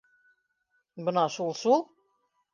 [1.09, 1.87] —Бына шул-шул.